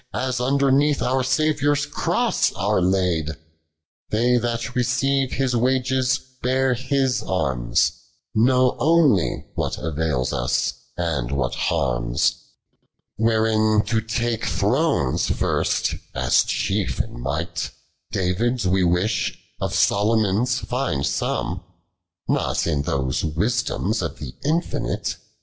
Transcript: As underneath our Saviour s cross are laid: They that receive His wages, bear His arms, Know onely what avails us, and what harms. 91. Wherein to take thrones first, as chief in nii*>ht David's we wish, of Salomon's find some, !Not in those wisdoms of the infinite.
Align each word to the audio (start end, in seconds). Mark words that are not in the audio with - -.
As 0.15 0.41
underneath 0.41 0.99
our 1.03 1.21
Saviour 1.21 1.73
s 1.73 1.85
cross 1.85 2.51
are 2.53 2.81
laid: 2.81 3.35
They 4.09 4.37
that 4.37 4.73
receive 4.75 5.33
His 5.33 5.55
wages, 5.55 6.19
bear 6.41 6.73
His 6.73 7.21
arms, 7.21 7.91
Know 8.33 8.75
onely 8.79 9.45
what 9.53 9.77
avails 9.77 10.33
us, 10.33 10.73
and 10.97 11.31
what 11.31 11.53
harms. 11.53 12.33
91. 13.19 13.27
Wherein 13.27 13.85
to 13.85 14.01
take 14.01 14.45
thrones 14.47 15.29
first, 15.29 15.93
as 16.15 16.45
chief 16.45 16.99
in 16.99 17.23
nii*>ht 17.23 17.69
David's 18.11 18.67
we 18.67 18.83
wish, 18.83 19.37
of 19.59 19.75
Salomon's 19.75 20.57
find 20.65 21.05
some, 21.05 21.63
!Not 22.27 22.65
in 22.65 22.81
those 22.81 23.23
wisdoms 23.23 24.01
of 24.01 24.17
the 24.17 24.33
infinite. 24.43 25.17